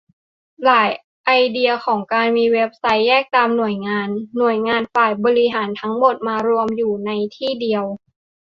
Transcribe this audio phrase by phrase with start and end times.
[0.63, 0.89] ทลาย
[1.25, 7.85] ไอเดียของการมีเว็บไซต์แยกตามหน่วยงาน หน่วยงานฝ่ายบริหารทั้งหมดมารวมอยู่ในที่เดียว